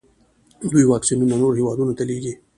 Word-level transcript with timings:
دوی 0.71 0.83
واکسینونه 0.91 1.35
نورو 1.41 1.57
هیوادونو 1.59 1.93
ته 1.97 2.03
لیږي. 2.09 2.33